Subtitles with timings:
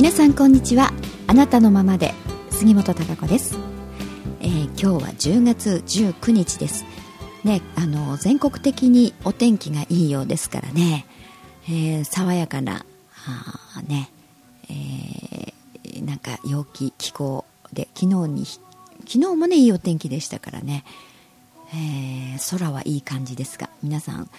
[0.00, 0.94] 皆さんこんにちは。
[1.26, 2.14] あなたのままで
[2.50, 3.58] 杉本孝子です、
[4.40, 6.86] えー、今日は10月19日です。
[7.44, 11.04] ねあの全国的にお天気がいいようですからね、
[11.68, 12.86] えー、爽やかな
[13.26, 14.10] あね、
[14.70, 17.44] えー、なんか陽気気候
[17.74, 18.62] で昨日に昨
[19.06, 20.82] 日もねいいお天気でしたからね、
[21.74, 24.30] えー、空はいい感じですが皆さん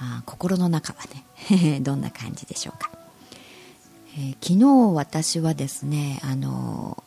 [0.00, 1.00] あ心の中は
[1.60, 2.90] ね どんな感じでしょうか、
[4.16, 7.02] えー、昨日私はですねあの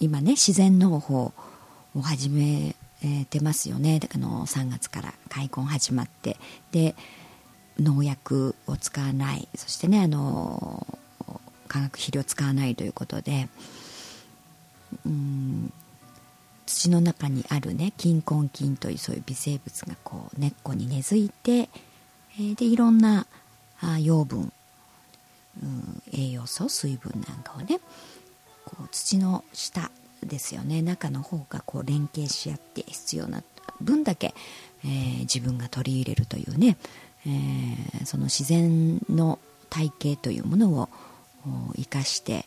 [0.00, 1.32] 今ね自然農法
[1.94, 2.74] を始め
[3.30, 4.00] てますよね。
[4.14, 6.36] あの3月から開墾始まって。
[6.70, 6.94] で
[7.78, 9.48] 農薬を使わない。
[9.54, 10.86] そしてねあの
[11.68, 13.48] 化学肥料使わないということで。
[15.06, 15.72] うん
[16.66, 21.68] 土の中にあるね菌根菌というそういう微生物がこう根っこに根付いて、
[22.56, 23.26] でいろんな
[24.00, 24.52] 養分、
[25.60, 27.80] うん、栄養素水分なんかをね
[28.64, 29.90] こう土の下
[30.24, 30.82] ですよね。
[30.82, 33.42] 中の方がこう連携し合って必要な
[33.80, 34.34] 分だけ、
[34.84, 36.76] えー、自分が取り入れるというね、
[37.26, 40.88] えー、その自然の体系というものを
[41.76, 42.46] 生かして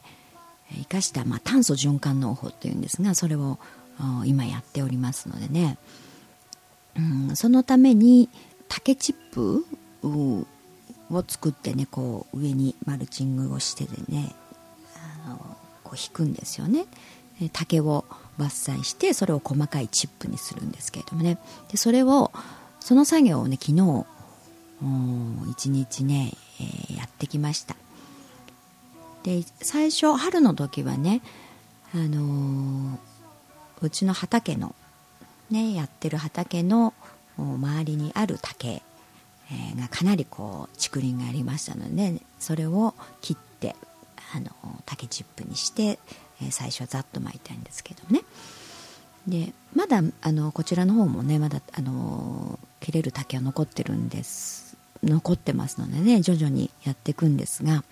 [0.72, 3.59] 生かした、まあ、炭素循環農法っていうんですがそれを
[4.25, 5.78] 今やっておりますのでね、
[6.97, 8.30] うん、そのために
[8.67, 9.66] 竹チップ
[11.11, 14.34] を作ってねこう上にマルチングをしてでね
[15.25, 15.38] あの
[15.84, 16.86] こう引くんですよね。
[17.52, 18.06] 竹を
[18.39, 21.38] 伐採してそれを細かいチップにするんですけれどもね。
[21.70, 22.31] でそれを
[22.80, 24.06] その作業をね昨日
[25.52, 27.75] 一日ね、えー、やってきました。
[29.23, 31.22] で最初春の時はね
[31.94, 32.97] あのー、
[33.81, 34.75] うちの畑の
[35.50, 36.94] ねやってる畑の
[37.38, 38.81] 周りにある竹
[39.51, 43.75] えがかなりこう竹林がありましたので、それを切って
[44.33, 44.50] あの
[44.85, 46.00] 竹チップにして、
[46.41, 48.22] え最初はざっと巻いたんですけどね。
[49.28, 57.84] でまだあのこちらの方もねまだあの切れる竹は残ってるんです残ってますのでね徐々にやっていくんですが、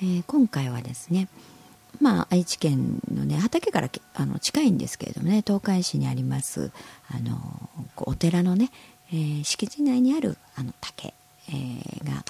[0.00, 1.28] えー、今回はですね
[2.00, 6.72] まあ、愛知県の、ね、畑からあの近いんですけれどもね東海市にあります
[7.08, 8.70] あのお寺のね、
[9.12, 11.12] えー、敷地内にあるあの竹、
[11.48, 12.24] えー、が、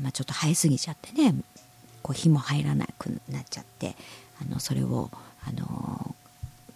[0.00, 1.34] まあ、ちょっと生えすぎちゃってね
[2.02, 3.96] こう火も入らなくなっちゃって
[4.40, 5.10] あのそれを
[5.46, 6.14] あの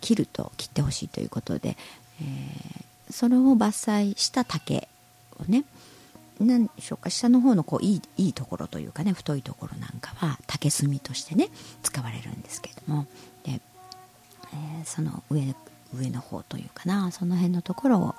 [0.00, 1.76] 切ると切ってほしいということで、
[2.20, 4.88] えー、それを伐採した竹
[5.38, 5.64] をね
[6.40, 11.48] 何でしょうか下の方のこういいいいところというかね太いところなんかは竹炭としてね
[11.82, 13.06] 使われるんですけれども
[13.44, 15.54] で、えー、その上
[15.94, 18.14] 上の方というかなその辺のところを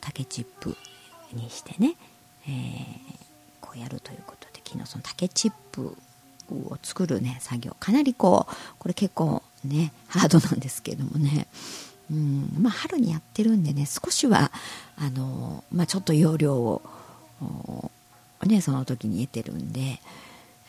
[0.00, 0.76] 竹チップ
[1.32, 1.94] にしてね、
[2.48, 2.52] えー、
[3.60, 5.96] こうやるということで昨日その竹チップ
[6.50, 11.46] を作るね作業かなりこうこれ結構ねハードなんですけどもね。
[12.08, 14.52] うんまあ、春にやってるんでね少しは
[14.96, 16.80] あの、まあ、ちょっと容量を、
[18.44, 20.00] ね、その時に得てるんで、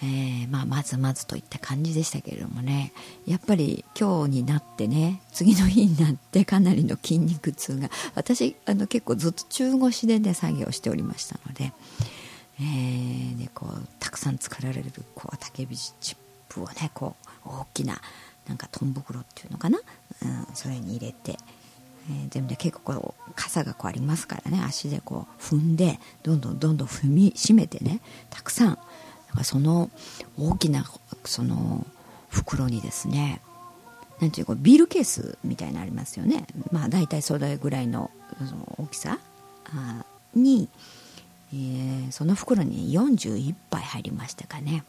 [0.03, 2.91] えー、まあ、まずまずといった感じでしたけれどもね。
[3.25, 11.73] やっぱり今日になってね次の日になってかなりの筋肉痛が私あの結構ずっと中腰でね作業しておりましたので、
[12.59, 16.17] えーね、こうたくさん作られるこう竹火チッ
[16.49, 17.15] プをねこ
[17.45, 17.99] う大きな
[18.47, 21.37] なんかトン袋っていうのかな、うん、それに入れて、
[22.09, 28.79] えー、全部で結構こう傘がこうありますからね足でこう踏んでどんどんどんどん踏みしめてねたくさん
[29.27, 29.89] だからその
[30.37, 30.85] 大きな
[31.25, 31.85] その
[32.29, 33.41] 袋にですね
[34.19, 36.47] なんていうかビールケースみたいなのありますよね。
[36.71, 39.19] まあ大体それぐらいのその大きさ。
[40.33, 40.69] に、
[41.53, 44.83] えー、その袋に41杯入りましたかね、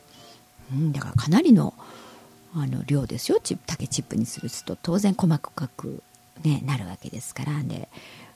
[0.72, 1.74] うん、だからかなりの
[2.54, 3.40] あの量ですよ。
[3.66, 6.02] 竹チップにすると当然細かく、
[6.42, 7.62] ね、なるわけですから。
[7.62, 7.88] で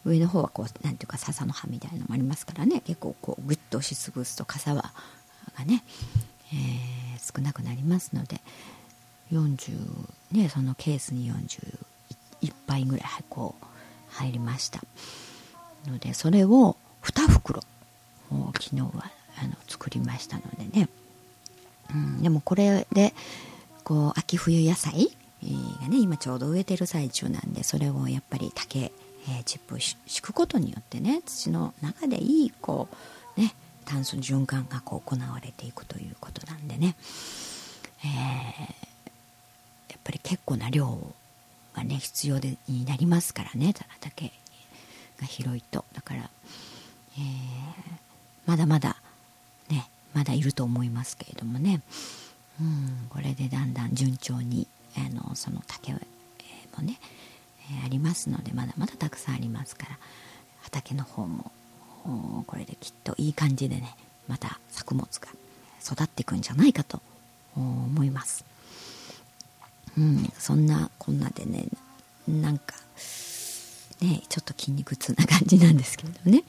[0.04, 2.82] 上の方はこうなんていうか笹の葉みたいなのもありますからね。
[2.84, 4.92] 結構こうグッと押しつぶすと傘は
[5.56, 5.82] がね、
[6.52, 8.40] えー、少なくなりますので
[9.32, 9.72] 40
[10.32, 13.64] ねそのケースに41杯ぐらいこう
[14.10, 14.80] 入りました
[15.86, 17.62] のでそれを2袋
[18.30, 19.10] 昨日は
[19.42, 20.88] あの作りましたのでね、
[21.94, 23.14] うん、でもこれで
[23.84, 25.08] こう秋冬野菜
[25.80, 32.88] がね今ちょうど植えてる最中なんでそれをやっぱり竹、えー、チップを敷くことによってね土の中でいいこ
[33.36, 36.96] うね炭素循環がこう行われていくということなんでね、
[38.04, 38.10] えー、
[39.92, 40.98] やっぱり結構な量
[41.74, 43.74] がね必要でになりますからね。
[44.00, 44.32] 竹
[45.20, 45.84] が広いと。
[45.92, 46.30] だから、
[47.18, 47.22] えー、
[48.46, 48.96] まだまだ
[49.68, 51.80] ねまだいると思いますけれどもね、
[52.60, 55.98] うん、これでだんだん順調にあのその竹も
[56.82, 56.98] ね、
[57.70, 59.98] えー、ありますのでまだまだたくさんありますから
[60.62, 61.52] 畑の方も
[62.46, 63.96] これできっといい感じでね
[64.28, 65.28] また作物が
[65.84, 67.00] 育っていくんじゃないかと
[67.56, 68.44] 思います。
[69.96, 71.66] うん、そんなこんなでね
[72.26, 72.74] なんか
[74.00, 76.44] ねちょっと筋肉痛な感じなんですけれどね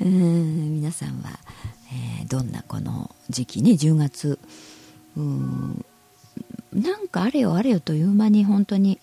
[0.00, 1.38] うん皆さんは、
[2.20, 4.38] えー、どんなこの時期ね10月
[5.16, 5.84] うん
[6.72, 8.98] なんかあれよあれよという間に本当に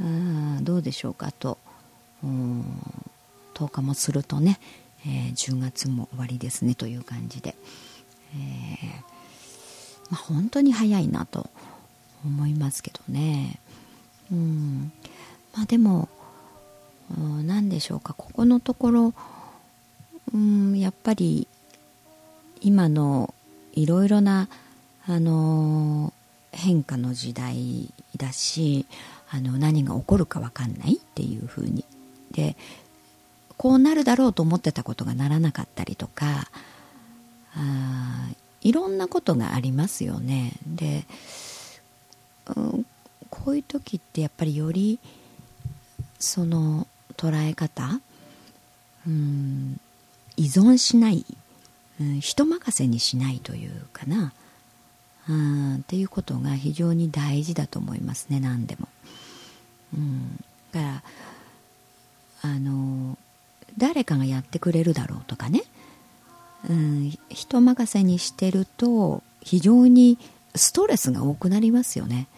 [0.00, 1.58] あどうでしょうかと
[2.22, 2.64] うん
[3.54, 4.58] 10日もするとね、
[5.06, 7.54] えー、10月も終わりですねという感じで、
[8.34, 9.14] えー
[10.10, 11.48] まあ、本当に早いなと
[12.24, 13.58] 思いますけどね。
[14.32, 14.92] うん。
[15.54, 16.08] まあでも
[17.44, 18.14] 何でしょうか。
[18.14, 19.14] ここのところ
[20.32, 21.46] うんやっぱり
[22.60, 23.34] 今の
[23.72, 24.48] いろいろな
[25.06, 26.12] あの
[26.52, 28.86] 変化の時代だし
[29.30, 31.84] あの何が起こるか分かんないっていうふうに。
[32.30, 32.56] で
[33.56, 36.50] こうなるだろうと思ってたことがならなかったりとか
[37.56, 38.28] あ
[38.60, 41.04] いろんなことがありますよねで、
[42.56, 42.86] うん、
[43.30, 44.98] こういう時ってやっぱりより
[46.18, 46.86] その
[47.16, 48.00] 捉え方、
[49.06, 49.78] うん、
[50.36, 51.24] 依存しない、
[52.00, 54.32] うん、人任せにしないというかな、
[55.28, 58.88] うん、っていうことが非常に大事だと思いますね何でも。
[59.96, 61.02] うん、だから
[62.42, 63.16] あの
[63.78, 65.62] 誰かがやってくれるだろうとかね、
[66.68, 70.18] うん、人任せにしてると非常に
[70.54, 72.28] ストレスが多くなりますよね。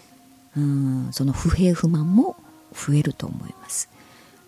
[0.56, 2.36] うん、その不平不満も
[2.72, 3.90] 増えると思います。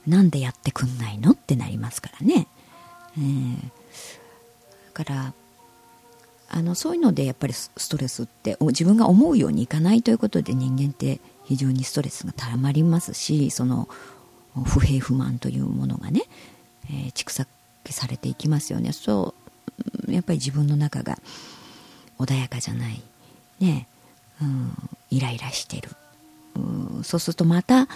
[0.07, 2.47] なんでやってくんないのってなりますからね。
[3.19, 3.57] えー、
[4.95, 5.35] だから
[6.51, 13.89] あのそういうのでやっぱりストレスって自分が思うようにいかないということで人間って非常にストレスがたまりますしその
[14.65, 16.23] 不平不満というものがね、
[16.91, 17.49] えー、蓄積
[17.91, 18.93] されていきますよね。
[18.93, 19.35] そ
[20.09, 21.19] うやっぱり自分の中が
[22.19, 23.03] 穏やかじゃない。
[23.61, 23.87] ね、
[24.41, 24.73] うん、
[25.11, 25.91] イライラしてる、
[26.57, 27.89] うん、そうするとまた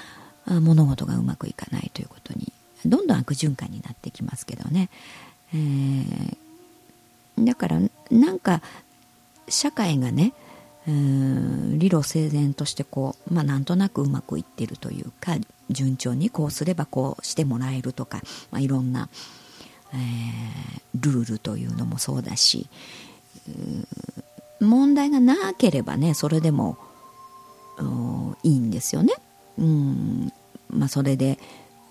[0.46, 2.52] 物事がうまくいかないということに
[2.84, 4.90] どんどん悪循環になってきますけどね、
[5.54, 6.36] えー、
[7.44, 7.80] だから
[8.10, 8.60] なんか
[9.48, 10.32] 社会がね
[10.86, 15.36] 理路整然としてこう、まあ、なんとなくうまくいってるというか
[15.70, 18.20] 順調にこうすればこうしてもらえるとか、
[18.50, 19.08] まあ、いろんな、
[19.94, 22.68] えー、ルールというのもそうだし
[24.60, 26.78] 問題がなければねそれでも
[28.42, 29.14] いいんですよね。
[29.58, 30.32] うん
[30.70, 31.38] まあ、それで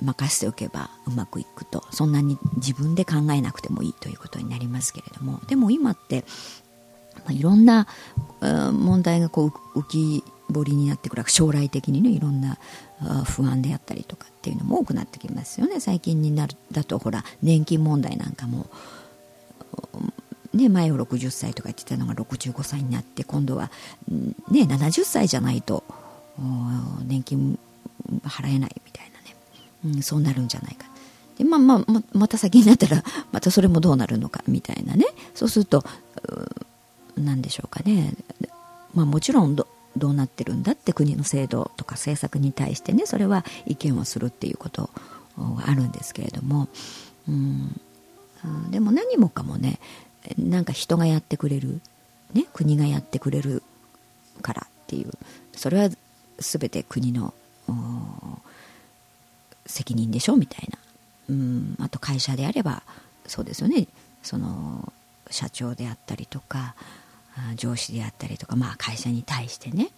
[0.02, 6.26] 任せておけばうまくいくとそんなに自分で考えなくてもいいということになりますけれどもでも今って、
[7.18, 7.88] まあ、いろんな
[8.42, 12.58] 問題がこう浮き彫りになってくる将来的にねいろんな
[13.26, 15.80] 不安であったりとかっていうのも多くなってきますよね。
[15.80, 18.68] 最近になるだとほら年金問題なんかも
[20.54, 23.72] ね、前を60歳とか言ってたのが65歳になって今度は、
[24.10, 25.86] ね、70歳じゃないと
[27.06, 27.58] 年金
[28.26, 30.88] 払えないみたいなね、うん、そうなるんじゃないか。
[31.38, 35.06] で、まあまあ、また先になったらまたそれもどうなるのかみたいなね。
[35.34, 35.86] そうすると
[37.22, 38.14] 何でしょうかね、
[38.94, 39.66] まあ、もちろんど
[39.98, 44.90] うなってるんだって国の制度とか政策に対してねそれは意見をするっていうこと
[45.38, 46.68] があるんですけれども、
[47.28, 47.76] うん、
[48.70, 49.80] でも何もかもね
[50.38, 51.82] なんか人がやってくれる、
[52.34, 53.64] ね、国がやってくれる
[54.42, 55.12] からっていう
[55.54, 55.90] それは
[56.38, 57.34] 全て国の
[59.66, 60.78] 責任でしょみたいな、
[61.30, 62.84] うん、あと会社であれば
[63.28, 63.88] そうですよね。
[64.24, 64.92] その
[65.30, 66.76] 社長であったりとか
[67.56, 69.90] 上司であったりとか、まあ、会社に対してね。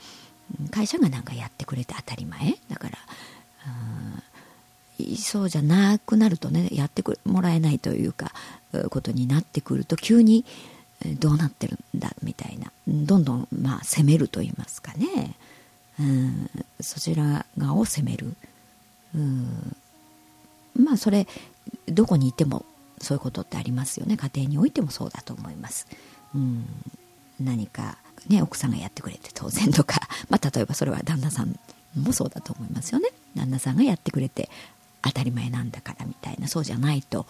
[0.72, 2.58] 会社が何かやってくれて当たり前。
[2.70, 2.98] だから、
[5.18, 8.32] そうじゃなくなるとねやってもらえないというか
[8.90, 10.46] ことになってくると急に
[11.20, 12.72] どうなってるんだみたいな。
[12.88, 15.36] どんどんまあ責めると言いますかね、
[16.00, 16.50] うん、
[16.80, 18.34] そちら側を責める、
[19.16, 19.76] うん、
[20.76, 21.28] まあそれ
[21.88, 22.66] どこにいても
[23.00, 24.16] そういうことってありますよね。
[24.16, 25.88] 家庭においてもそうだと思います、
[26.36, 26.66] うん、
[27.40, 27.98] 何か
[28.28, 30.00] ね奥さんがやってくれて当然とか、
[30.30, 31.58] まあ、例えばそれは旦那さん
[31.96, 33.10] もそうだと思いますよね。
[33.36, 34.50] 旦那さんがやってくれて
[35.02, 37.26] 当たり前なんだからみたいなそうじゃないと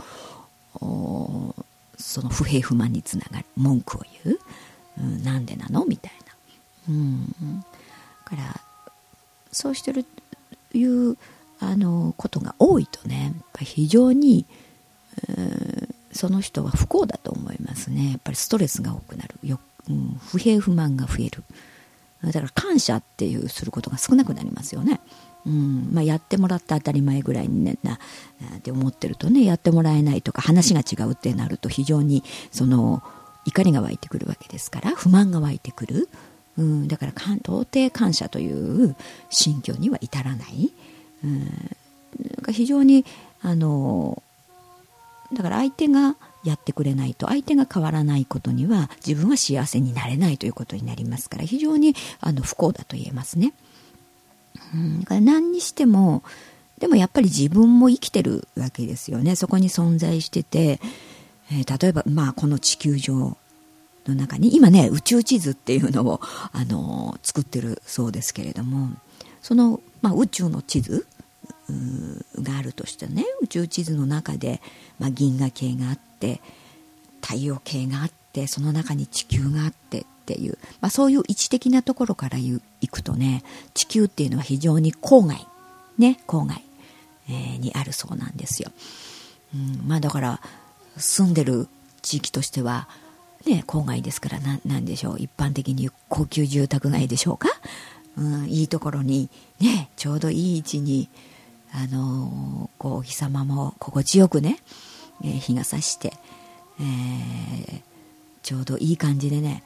[0.80, 4.40] その不平不満につながる文句を言う、
[5.00, 6.34] うん、なんでなのみたいな、
[6.90, 7.30] うん、
[7.60, 7.66] だ
[8.26, 8.62] から
[9.52, 10.06] そうしてる
[10.74, 11.18] いう
[11.60, 14.46] あのことが多いとねやっぱ非常に、
[16.12, 18.12] その人は不幸だと思いますね。
[18.12, 19.36] やっぱりストレスが多くなる。
[19.44, 19.60] よ、
[19.90, 21.44] うん、不平不満が増える。
[22.24, 25.02] だから感謝っていうすることが少なくなりますよね。
[25.46, 25.90] うん。
[25.92, 27.78] まあ、やってもらった当たり前ぐらいになっ
[28.62, 33.04] て思ってるとねやってもらえないとか話が違うってなると非常にその
[33.46, 36.10] 怒りが湧いてくるわけですから不満が湧いてくる、
[36.58, 38.96] うん、だから到底感謝という
[39.30, 40.72] 心境には至らない、
[41.24, 41.50] うん、なん
[42.42, 43.06] か非常に
[43.42, 44.24] あの
[45.34, 53.54] だから相手がやってくれないと相手が変わらないことには自分は幸せになれないということになりますから非常にあの不幸だと言えますね。
[54.74, 56.24] うん、だから何にしても
[56.80, 60.80] でもやっぱり自分も生きてるわけですよねそこに存在してて、
[61.52, 63.38] えー、例えば、まあ、この地球上
[64.06, 66.20] の中に今ね宇宙地図っていうのを、
[66.52, 68.90] あのー、作ってるそうですけれども
[69.42, 71.08] その、まあ、宇宙の地図
[72.42, 74.62] があるとしてね宇宙地図の中で、
[75.00, 76.42] まあ、銀河系があって
[77.22, 83.44] 太陽系があってその中に地球があってっていう、まあ、そういう位置的なところから行くとね
[83.74, 85.48] 地球っていうのは非常に郊外
[85.98, 86.64] ね郊外、
[87.30, 88.72] えー、にあるそうなんですよ、
[89.54, 90.42] うん、まあだから
[90.98, 91.68] 住んでる
[92.02, 92.88] 地域としては
[93.46, 97.50] ね郊外ですから何でしょう一般的に高級住宅街でしょうか、
[98.18, 99.30] うん、いいところに
[99.60, 101.10] ねちょうどいい位置に
[101.74, 104.60] あのこうお日様も心地よくね、
[105.24, 106.14] えー、日が差して、
[106.80, 107.82] えー、
[108.44, 109.64] ちょうどいい感じでね、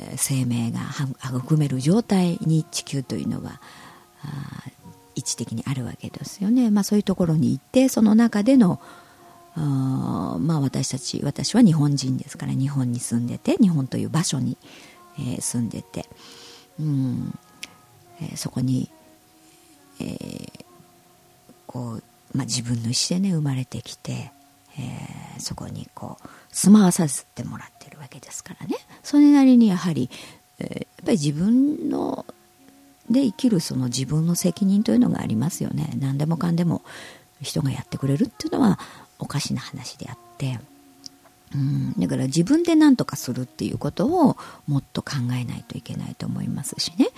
[0.00, 0.80] えー、生命が
[1.24, 3.60] 育める状態に地球というのは
[5.14, 8.80] 位置的にあるわけですよね、まあ、そういうところに行ってその中での
[9.54, 14.56] あまあ私たち私は日本人ですから日本に住んでて日本という場所に、
[15.18, 16.06] えー、住んでて、
[16.80, 17.38] うん
[18.20, 18.90] えー、そこに、
[20.00, 20.64] えー、
[21.68, 22.02] こう、
[22.36, 24.32] まあ、自分の意思でね生まれてきて、
[24.76, 28.76] えー、そこにこう住まわさせてもらってるわけですからね。
[29.04, 30.10] それなりにやはり、
[30.58, 32.26] えー、やっぱり自分の
[33.10, 35.90] で生きるその自分の責任というのがありますよね。
[35.98, 36.82] 何でもかんでも
[37.40, 38.78] 人がやってくれるっていうのは
[39.18, 40.58] おかしな話であって。
[41.54, 47.08] うんだから自分で何とかするっていうことをもっと考えないといけないと思いますしね。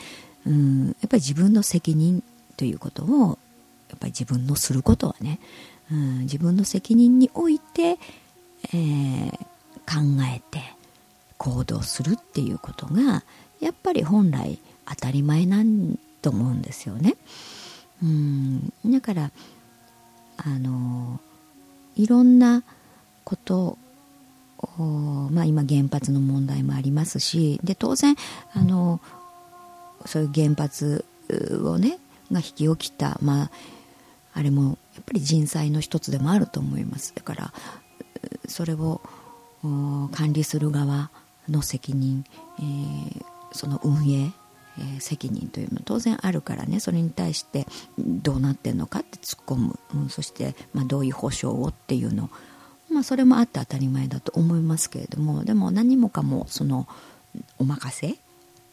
[0.47, 2.23] うんやっぱり自分の責任
[2.57, 3.39] ということを
[3.91, 5.41] やっぱり自分のすることはね、
[5.93, 7.99] うん、自分の責任において、
[8.73, 9.31] えー、
[9.87, 10.63] 考えて
[11.37, 13.25] 行動するっていうことが
[13.61, 17.17] やっぱり本来当たり前なんと思うんですよね。
[18.03, 19.31] うん、だから
[20.39, 21.21] あの
[21.97, 22.63] いろんな
[23.25, 23.77] こと
[25.31, 28.15] まあ、今原発の問題もありますしで当然
[28.53, 29.01] あの
[30.05, 31.05] そういう原発
[31.65, 31.99] をね
[32.31, 33.51] が引き起きた、まあ、
[34.41, 37.13] あれもやっぱり人災の一つでもあると思います。
[37.15, 37.53] だから
[38.49, 39.03] それを
[40.13, 41.11] 管理する側
[41.47, 42.25] の責任、
[42.59, 44.33] えー、その運営、
[44.79, 46.81] えー、責任というのは当然あるからね。
[46.81, 47.67] それに対して
[47.99, 52.31] どうなってんのかって突っ込む、うん、そして、まあ、どういう保証をっていうの。
[52.91, 55.45] まあ、それもあって当たり前だと思いますけれども。
[55.45, 56.89] でも何もかもその
[57.59, 58.17] お任せ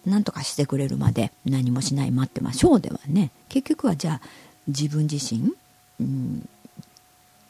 [0.06, 3.32] 何とかしてくれるまで何もしない待ってましょうではね。
[3.50, 5.54] 結局はじゃあ自分自身、
[6.00, 6.48] うん、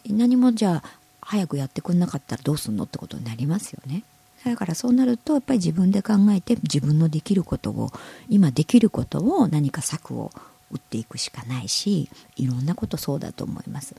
[0.09, 0.83] 何もじゃあ
[1.21, 4.03] 早くやってくれなかったらどうすんのってことになりますよね。
[4.45, 7.91] だからそうなるとやっぱり自分で考えて自分のできることを
[8.29, 10.31] 今できることを何か策を
[10.71, 13.95] 打っていくしかないしいろんなことそうだと思います。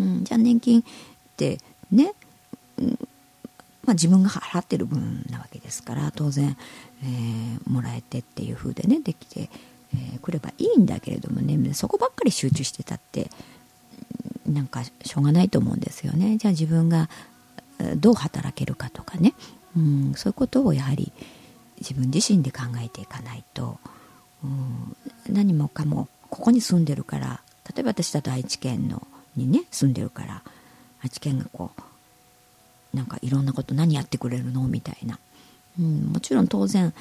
[0.00, 0.84] うん、じゃあ年金っ
[1.36, 1.58] て
[1.90, 2.12] ね、
[2.78, 2.98] うん、
[3.84, 6.56] まあ、自分が払ってる分なわけですから当然、
[7.02, 9.48] えー、もらえてっていう風でねできて
[9.94, 13.30] えー、来ればいいんだけれどもねそこばっかり集中してたって
[14.46, 16.36] なんかしょうがないと思うんですよね。
[16.38, 17.08] じゃあ自分が
[17.96, 19.34] どう働けるかとかね、
[19.76, 21.12] うん、そういうことをやはり
[21.78, 23.78] 自分自身で考えていかないと、
[24.42, 24.96] うん、
[25.28, 27.40] 何もかもここに住んでるから
[27.74, 30.42] 例えば私だと愛知県のにね住んでるから
[31.02, 34.66] 愛知県がこうなんかいろんなこと何やってくれるの？
[34.66, 35.18] みたいな、
[35.78, 36.92] うん、もちろん当然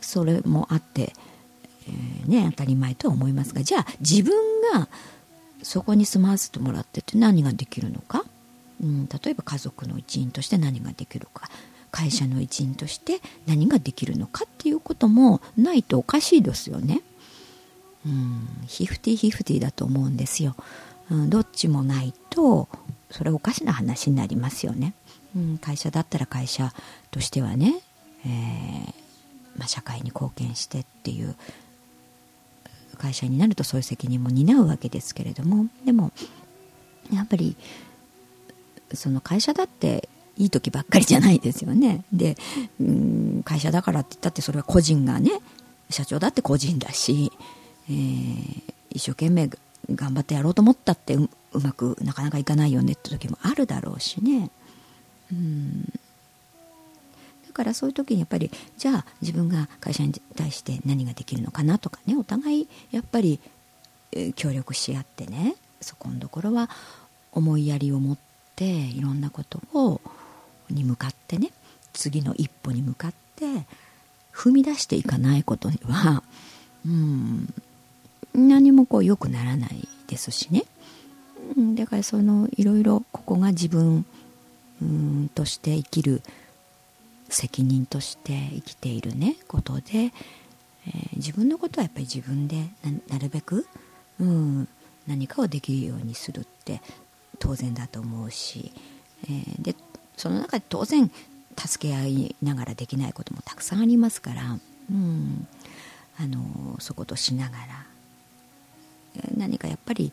[0.00, 1.14] それもあって
[1.88, 4.34] えー、ね、当たり前とは思いますがじゃあ自分
[4.74, 4.88] が
[5.62, 8.24] そこに住まわせてもらってて何ができるのか、
[8.82, 11.48] うん、例えば家族の一員として何ができるか？
[11.90, 17.00] 会社の一員として何ができるのかっていうこともないとおかしいですよね。
[18.06, 20.54] うん、ヒフティヒフティだと思うんですよ。
[21.10, 22.68] うん、どっちもないと
[23.10, 24.92] それおかしな話になりますよね。
[25.34, 26.72] うん、会社だったら会社
[27.10, 27.80] としてはね、
[28.24, 28.28] えー
[29.56, 31.34] まあ、社会に貢献してっていう
[32.98, 36.12] 会社になるとそういう責任も担うわけですけれどもでも
[37.12, 37.56] やっぱり
[38.92, 42.04] その会社だっていい時ばっかりじゃないですよね。
[42.12, 42.36] で、
[42.80, 45.32] うん、会社だからって言ったってそれは個人がね
[45.90, 47.32] 社長だって個人だし、
[47.90, 49.50] えー、一生懸命
[49.92, 54.50] 頑張ってやろうと思ったってううまくなかなかいかないよねって時もあるだろうしね。
[55.32, 55.92] うん。
[57.58, 63.40] からそういう時にやっぱりじゃあ自分が会社に対して何ができるのかなとかねお互いやっぱり、
[64.12, 66.70] え、協力し合ってねそこのところは
[67.32, 68.18] 思いやりを持っ
[68.54, 70.00] ていろんなことを
[70.70, 71.50] に向かってね
[71.92, 73.66] 次の一歩に向かって
[74.32, 76.22] 踏み出していかないことには
[76.86, 77.52] うん
[78.34, 80.64] 何もこう良くならないですしね。
[81.74, 84.04] だからそのいろいろここが自分
[84.80, 86.22] うんとして生きる
[87.28, 92.68] 責任として生きているねことで、えー、自分のことはやっぱり自分で
[93.08, 93.66] なるべく、
[94.20, 94.68] うん、
[95.06, 96.80] 何かをできるようにするって
[97.38, 98.72] 当然だと思うし、
[99.24, 99.74] えー、で
[100.16, 101.10] その中で当然
[101.56, 104.58] 助け合いながらできないこともたくさんありますから、
[104.90, 105.46] うん、
[106.20, 107.86] あのそことしながら
[109.36, 110.12] 何かやっぱり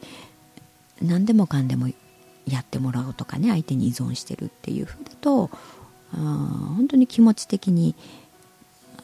[1.01, 1.88] 何でもかんでも
[2.48, 5.50] やってもらおうとかね相手に依存してるっていうふうだと
[6.13, 6.17] あ
[6.77, 7.95] 本当に気持ち的に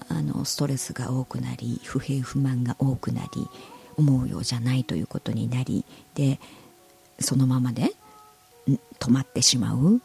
[0.09, 3.47] あのストレスが多くなり不平不満が多くなり
[3.97, 6.39] 思うようじゃないということになりで
[7.19, 7.93] そのままで
[8.99, 10.01] 止まってしまう、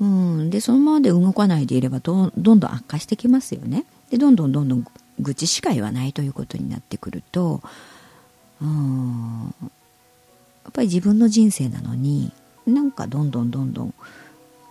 [0.00, 3.84] うん、でそのままで動かないでいればどどんどん悪化してきますよね。
[4.10, 4.86] でどんどんどんどん
[5.20, 7.62] 愚痴しか言わないということになってくると
[8.60, 12.32] うんやっぱり自分の人生なのに
[12.66, 13.94] なんかどんどんどんどん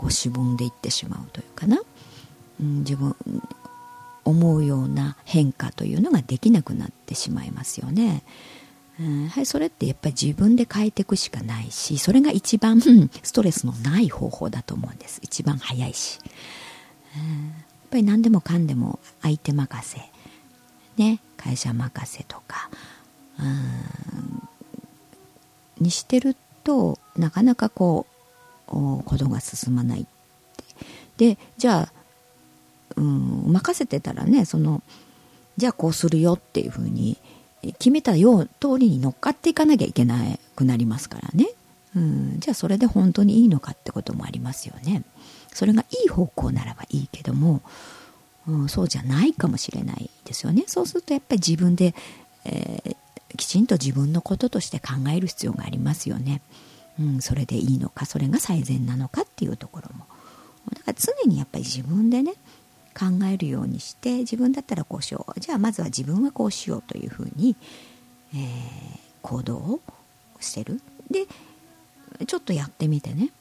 [0.03, 1.81] こうしぼんでいってしまうというかな、
[2.59, 3.15] うん、自分
[4.25, 8.23] 思うような変化というのができなくなってしまいますよね。
[8.99, 12.79] うん、はい、それってやっぱり自分で変えていくしかないしそれが一番
[13.23, 15.19] ストレスのない方法だと思うんです。
[15.23, 16.19] 一番早いし、
[17.15, 17.55] うん、やっ
[17.89, 20.11] ぱり何でもかんでも相手任せ、
[20.97, 22.69] ね、会社任せとか、
[23.39, 23.43] う
[25.81, 26.35] ん、にしてる
[26.65, 28.12] となかなかこう
[28.65, 30.07] ことが進まない
[31.17, 31.93] でじゃあ
[32.95, 34.81] うん、任せてたらねその
[35.57, 37.17] じゃあこうするよっていうふうに
[37.61, 40.19] 決めたよう通りに乗っかっていかなきゃいけな
[40.55, 41.47] くなりますからね、
[41.95, 45.03] うん、じゃあそれで本当にいいのかってこともありますよね。
[45.53, 47.61] それがいい方向ならばいいけども、
[48.47, 50.65] うん、そうじゃないかもしれないですよね。
[50.67, 51.93] そうするとやっぱり自分で、
[52.43, 52.95] えー、
[53.37, 56.41] きちんと自分のこととして考える必要がありますよね、
[56.99, 60.05] うん、それでいいのかそれが最善なのかっていうところも。
[60.73, 62.33] だから常にやっぱり自分でね
[62.97, 65.39] 考えるようにして自分だったらこうしよう。
[65.39, 67.55] じゃあまずは自分はこうしようというふうに、
[68.33, 68.39] えー、
[69.21, 69.79] 行動を
[70.39, 70.81] してる。
[71.09, 71.25] で
[72.25, 73.31] ちょっとやってみてね。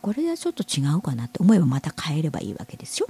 [0.00, 3.08] これはちょっと違うかなって思えばまた変えればいいわけですよ、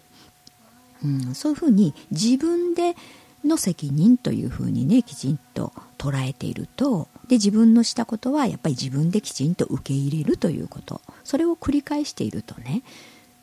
[1.04, 2.96] うん、そういうふうに自分で
[3.44, 11.00] の責任というふうにねきちんと捉えているとで自分のしたことはやっぱり自分できちんと受け入れるということ。
[11.24, 12.82] それを繰り返しているとね、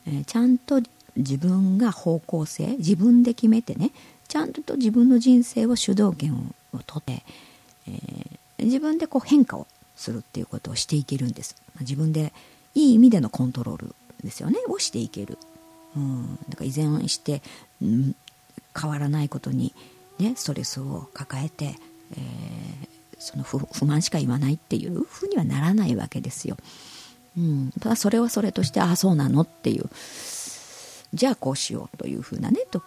[0.06, 0.80] えー、ちゃんと
[1.16, 3.90] 自分が方向性自分で決めてね
[4.28, 6.34] ちゃんと自分の人生を主導権
[6.72, 7.24] を取って、
[7.88, 9.66] えー、自分でこう変化を
[9.96, 11.56] するっていうことをしていけるんです。
[11.80, 12.32] 自分で
[12.74, 14.58] いい意味でのコントロールですよね。
[14.68, 15.38] をしていける、
[15.96, 17.42] うん、だから依然して、
[17.82, 18.14] うん、
[18.80, 19.74] 変わらないことに、
[20.18, 21.76] ね、ストレスを抱えて、
[22.12, 22.88] えー、
[23.20, 26.56] その不満しか言わないっていうふうにはならないわけですよ、
[27.38, 29.88] うん、ただそれはそれとしてああそうなのっていう。
[31.12, 32.82] じゃあこうしようというふうなねと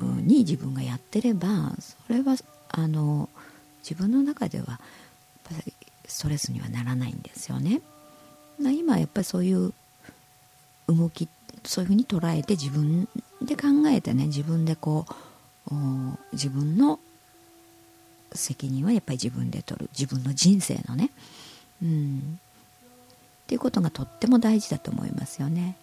[0.00, 1.72] に自分がやってれば
[2.06, 2.36] それは
[2.70, 3.28] あの
[3.82, 4.80] 自分の中では
[6.06, 7.80] ストレスにはならないんですよね。
[8.58, 9.72] 今やっぱりそういう
[10.88, 11.28] 動き
[11.64, 13.08] そういうふうに捉えて自分
[13.42, 15.06] で考えてね自分でこ
[15.70, 15.74] う
[16.32, 16.98] 自分の
[18.38, 19.90] 責任はやっぱり自分で取る。
[19.96, 21.10] 自分の人生のね。
[21.82, 22.40] うん。
[23.44, 25.76] っていうことがとっても大事だと思いますよね。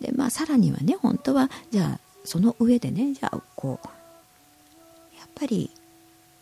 [0.00, 3.86] でまあさらにはね本当はじゃあその上でねじゃあこう
[5.16, 5.70] やっぱり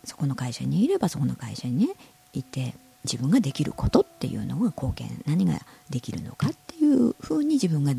[0.03, 1.93] そこの会社にいればそこの会社にね
[2.33, 7.93] いて自分ができることっていうのが貢献何ができるのかっていうふうに自分が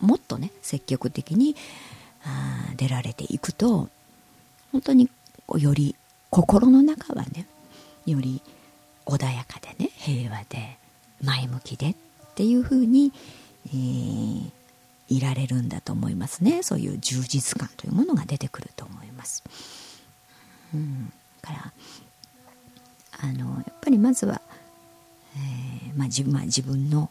[0.00, 1.54] もっとね積極的に
[2.24, 3.88] あ出られていくと
[4.72, 5.08] 本当に
[5.46, 5.94] こうより
[6.34, 7.46] 心の中はね
[8.06, 8.42] より
[9.06, 10.78] 穏やかでね平和で
[11.22, 11.94] 前向きでっ
[12.34, 13.12] ていうふうに、
[13.68, 14.50] えー、
[15.10, 16.64] いられるんだと思いますね。
[16.64, 19.44] そういう充実感というものが出てくると思います。
[20.74, 21.72] うん、から
[23.20, 24.40] あのやっぱりまずは、
[25.36, 27.10] えーまあ、自まあ、自分の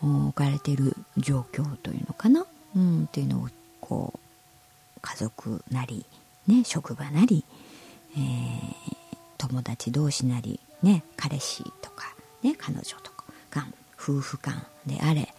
[0.00, 3.48] 置かれている状況というのかな、うん、っていうのを
[3.82, 6.06] こう家族なり、
[6.46, 7.44] ね、職場なり、
[8.18, 8.96] えー、
[9.38, 13.66] 友達同士なり、ね、彼氏とか、ね、彼女とか
[13.98, 15.32] 夫婦間であれ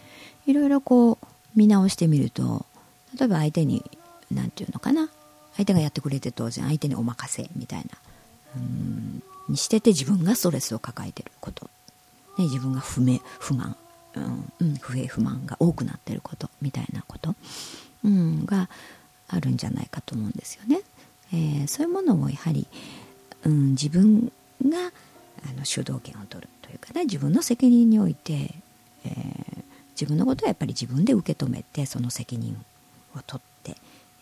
[0.46, 2.64] いろいろこう見直してみると
[3.18, 3.84] 例えば相手に
[4.32, 5.10] 何て言うのかな
[5.56, 7.86] 相手がやってくれて当然相手にお任せみたいな
[8.56, 11.64] うんにしてて自分がストレスを抱えてること、
[12.38, 13.76] ね、自分が不明不満、
[14.14, 17.34] うんうん、不平不満が多くなってることみたいなこと、
[18.04, 18.68] うん、が
[19.28, 20.82] あるんじゃないかと思うんですよね。
[21.32, 22.66] えー、そういうものをやはり、
[23.44, 24.92] うん、自分が
[25.48, 28.54] あの主導権を取るというかね自分の責任において、
[29.04, 29.62] えー、
[29.92, 32.56] 自分のことはやっぱり自分で受け止めてその責任
[33.16, 33.76] を取って、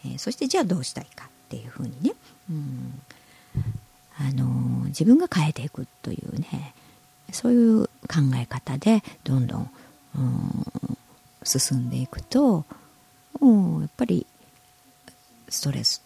[0.04, 2.12] えー、そしてじゃあどうしたいかっていうふうにね、
[2.50, 3.00] うん
[4.20, 6.74] あの自分が変えていくというね
[7.32, 7.90] そういう考
[8.36, 9.70] え方でどんどん、
[10.16, 10.66] うん、
[11.44, 12.64] 進んでいくと、
[13.40, 14.26] うん、やっぱり
[15.48, 16.02] ストレス、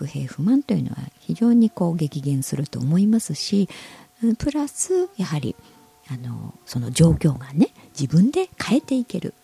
[0.00, 3.68] 不平不満というのは非常にこう激減すると思いますし、
[4.38, 5.54] プラスやはり
[6.10, 9.34] あのその状況がね自分で変えていける、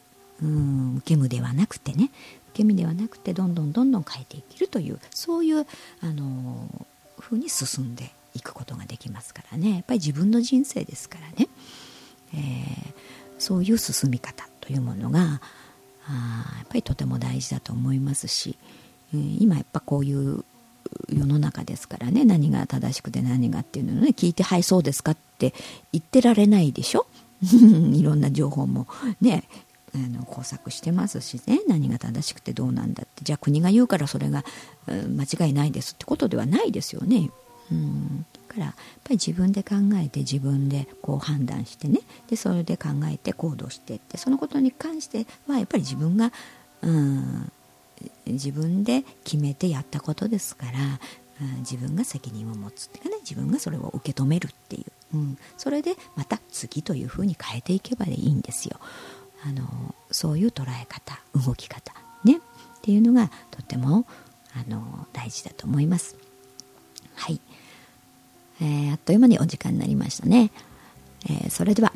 [0.43, 2.11] うん、受け身ではなくてね
[2.53, 5.67] 受け身ではなくてどんどんどんどん変えていけるというそういう
[6.01, 6.87] あの
[7.21, 9.75] ふうに進んでいくことができますからね。
[9.75, 11.49] やっぱり自分の人生ですからね、
[12.35, 12.95] えー、
[13.39, 15.43] そういう進み方というものが
[16.09, 18.57] あやっぱりとても大事だと思いますし、
[19.13, 20.45] 今やっぱこういう
[21.13, 25.55] 世の中ですからね何が正しくて何がっていうのをね聞いて「はいそうですか」って
[25.93, 27.07] 言ってられないでしょ？
[27.43, 28.87] いろんな情報も
[29.21, 29.45] ね
[29.95, 33.25] あの工作してますしね何が正しくてどうなんだって。
[33.25, 34.45] じゃあ国が言うからそれが、
[34.87, 37.31] 間違いないですってことではないですよね。
[37.73, 38.27] うん。
[38.47, 46.33] からやっぱり自分で考えて自分でこう判断してねでそれで考えて行動してってそのことに関してはやっぱり自分が
[46.83, 47.53] うん
[48.27, 50.73] 自分で決めてやったことですから、
[51.59, 58.79] 自分が責任を持つっていうかね自分がそれを受け止めるっていう、うん、それでまた次というふうに変えていけばいいんですよ。
[59.45, 61.93] あのそういう捉え方動き方
[62.25, 62.41] ねっ
[62.81, 64.07] ていうのがとても
[64.55, 66.17] あの大事だと思います。
[67.15, 67.41] はい、
[68.61, 70.51] えー、あっという間にお時間になりましたね。
[71.29, 71.93] えー、それでは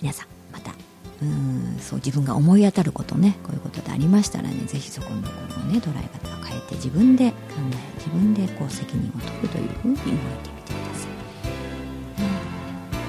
[0.00, 0.31] 皆さん
[1.22, 10.16] うんそう自分が思い当たることねこういうことでありましたらね是非そこのところをね捉え方を変えて自分で考え自分でこう責任を取るというふうに動いてみ
[10.62, 11.12] てください。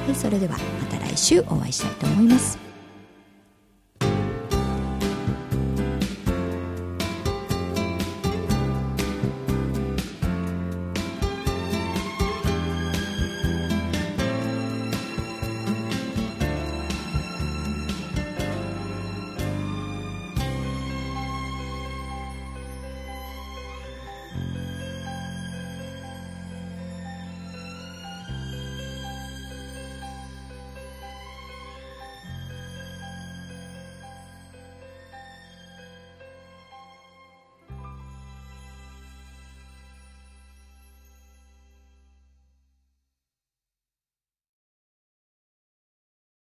[0.05, 2.62] はい、それではまた来週お会いしたいと思います。